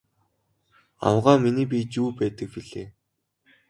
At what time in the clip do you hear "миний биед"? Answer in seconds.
1.43-1.89